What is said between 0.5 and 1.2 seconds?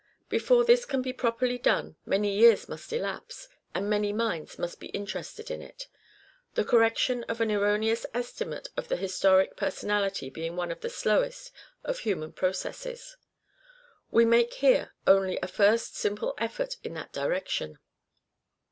this can be